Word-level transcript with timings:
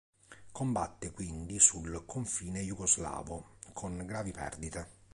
Combatte 0.51 1.11
quindi 1.11 1.59
sul 1.59 2.05
confine 2.07 2.61
Jugoslavo 2.63 3.57
con 3.71 4.03
gravi 4.07 4.31
perdite. 4.31 4.97